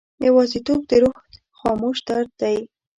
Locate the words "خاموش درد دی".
1.59-2.57